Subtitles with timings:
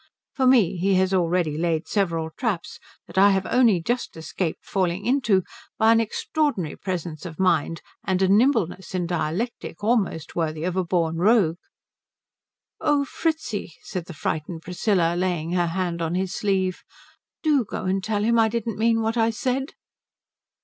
[0.33, 5.05] For me he has already laid several traps that I have only just escaped falling
[5.05, 5.43] into
[5.77, 10.83] by an extraordinary presence of mind and a nimbleness in dialectic almost worthy of a
[10.83, 11.59] born rogue."
[12.79, 16.81] "Oh Fritzi," said the frightened Priscilla, laying her hand on his sleeve,
[17.43, 19.75] "do go and tell him I didn't mean what I said."